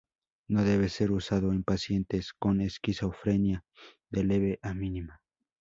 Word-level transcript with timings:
No 0.47 0.63
debe 0.63 0.89
ser 0.89 1.11
usado 1.11 1.51
en 1.51 1.61
pacientes 1.63 2.33
con 2.33 2.59
esquizofrenia 2.59 3.63
de 4.09 4.23
leve 4.23 4.59
a 4.63 4.73
mínima. 4.73 5.21